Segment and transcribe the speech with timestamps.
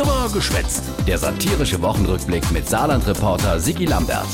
[0.00, 0.82] Drüber geschwätzt.
[1.06, 4.26] Der satirische Wochenrückblick mit Saarland-Reporter Sigi Lambert.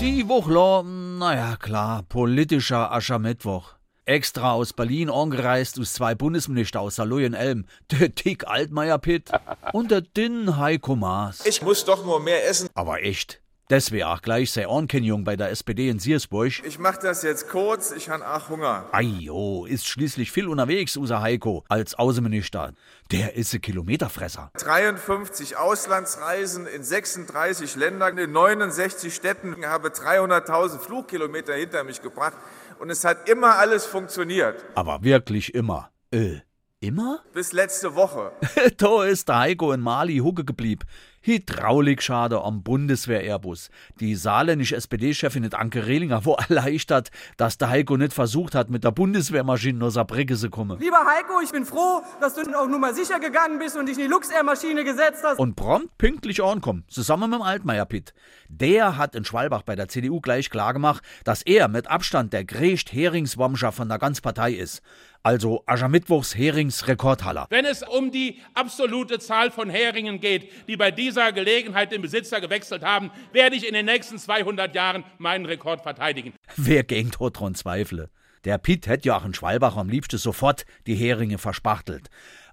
[0.00, 3.74] Die Woche, naja klar, politischer Aschermittwoch.
[4.04, 7.66] Extra aus Berlin angereist aus zwei Bundesminister aus Saloy und Elm.
[7.90, 9.32] Der Dick Altmaier Pitt
[9.72, 11.44] und der Din Heiko Maas.
[11.44, 12.68] Ich muss doch nur mehr essen.
[12.74, 13.40] Aber echt.
[13.70, 16.50] Das wäre auch gleich sein Ankennung bei der SPD in Siersburg.
[16.64, 18.88] Ich mach das jetzt kurz, ich han auch Hunger.
[18.90, 22.72] Ajo, ist schließlich viel unterwegs, unser Heiko, als Außenminister.
[23.12, 24.50] Der ist ein Kilometerfresser.
[24.58, 32.38] 53 Auslandsreisen in 36 Ländern, in 69 Städten, Ich habe 300.000 Flugkilometer hinter mich gebracht
[32.80, 34.64] und es hat immer alles funktioniert.
[34.74, 35.92] Aber wirklich immer.
[36.10, 36.40] Äh,
[36.80, 37.22] immer?
[37.32, 38.32] Bis letzte Woche.
[38.78, 40.82] da ist der Heiko in Mali hucke geblieben.
[41.22, 43.68] Hydraulikschade am Bundeswehr-Airbus.
[44.00, 48.90] Die saarländische SPD-Chefin Anke Rehlinger war erleichtert, dass der Heiko nicht versucht hat, mit der
[48.90, 50.78] Bundeswehrmaschine nur Saarbrücke zu kommen.
[50.80, 53.98] Lieber Heiko, ich bin froh, dass du auch nur mal sicher gegangen bist und dich
[53.98, 55.38] in die Luxair-Maschine gesetzt hast.
[55.38, 58.14] Und prompt pünktlich ankommen, zusammen mit dem Altmaier Pitt.
[58.48, 62.92] Der hat in Schwalbach bei der CDU gleich klargemacht, dass er mit Abstand der größte
[62.92, 64.82] Heringswamscher von der ganzen Partei ist.
[65.22, 67.46] Also Aschermittwochs Heringsrekordhaller.
[67.50, 72.40] Wenn es um die absolute Zahl von Heringen geht, die bei dieser Gelegenheit den Besitzer
[72.40, 76.34] gewechselt haben, werde ich in den nächsten 200 Jahren meinen Rekord verteidigen.
[76.56, 78.10] Wer gegen dort dran zweifle?
[78.44, 82.08] Der Piet hätte in Schwalbach am liebsten sofort die Heringe verspachtelt.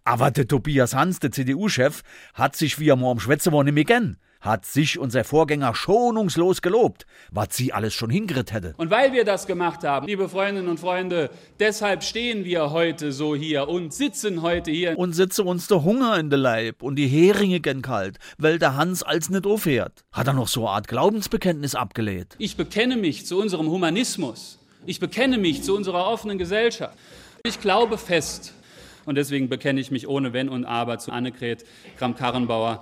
[0.08, 2.02] Aber der Tobias Hans, der CDU-Chef,
[2.34, 5.74] hat sich, wie er mal am Schwätze war, nicht mehr gern hat sich unser Vorgänger
[5.76, 8.76] schonungslos gelobt, was sie alles schon hingeritt hätte.
[8.78, 13.36] Und weil wir das gemacht haben, liebe Freundinnen und Freunde, deshalb stehen wir heute so
[13.36, 14.98] hier und sitzen heute hier.
[14.98, 18.78] Und sitze uns der Hunger in der Leib und die Heringe gern kalt, weil der
[18.78, 20.06] Hans als nicht aufhört.
[20.14, 22.36] Hat er noch so eine Art Glaubensbekenntnis abgelehnt?
[22.38, 24.60] Ich bekenne mich zu unserem Humanismus.
[24.86, 26.96] Ich bekenne mich zu unserer offenen Gesellschaft.
[27.44, 28.54] Ich glaube fest,
[29.08, 31.66] und deswegen bekenne ich mich ohne Wenn und Aber zu Annegret
[31.98, 32.82] Kramp-Karrenbauer.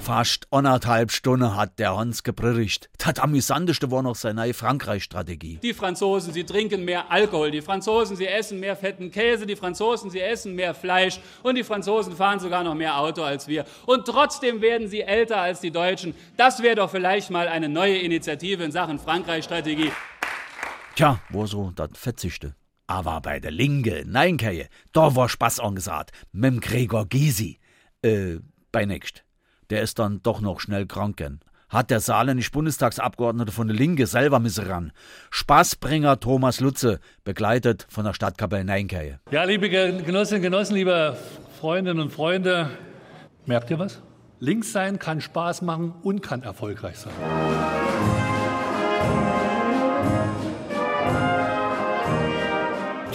[0.00, 2.88] Fast anderthalb Stunden hat der Hans gepredigt.
[2.98, 5.58] Das amüsanteste war noch seine neue Frankreich-Strategie.
[5.62, 7.50] Die Franzosen, sie trinken mehr Alkohol.
[7.50, 9.44] Die Franzosen, sie essen mehr fetten Käse.
[9.44, 11.20] Die Franzosen, sie essen mehr Fleisch.
[11.42, 13.64] Und die Franzosen fahren sogar noch mehr Auto als wir.
[13.86, 16.14] Und trotzdem werden sie älter als die Deutschen.
[16.36, 19.90] Das wäre doch vielleicht mal eine neue Initiative in Sachen Frankreich-Strategie.
[20.94, 22.54] Tja, wo so das Fetzigste.
[22.88, 26.10] Aber bei der Linke, nein, Keje, da war Spaß angesagt.
[26.32, 27.58] Mit Gregor Gysi.
[28.02, 28.38] Äh,
[28.72, 29.24] bei nächst.
[29.68, 31.40] Der ist dann doch noch schnell kranken.
[31.68, 34.92] Hat der saarländische Bundestagsabgeordnete von der Linke selber müssen ran.
[35.30, 39.20] Spaßbringer Thomas Lutze, begleitet von der Stadtkapelle Neinkeje.
[39.30, 41.18] Ja, liebe Genossinnen und Genossen, liebe
[41.60, 42.70] Freundinnen und Freunde,
[43.44, 44.00] merkt ihr was?
[44.40, 47.12] Links sein kann Spaß machen und kann erfolgreich sein.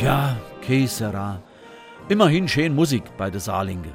[0.03, 1.41] Tja, Käsera.
[2.09, 3.93] Immerhin schön Musik bei der Saarlinge.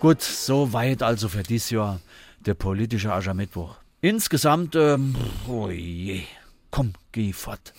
[0.00, 2.00] Gut, so weit also für dieses Jahr
[2.46, 3.76] der politische Aschermittwoch.
[4.00, 5.14] Insgesamt, ähm,
[5.46, 6.22] oh je.
[6.70, 7.72] Komm, geh fort.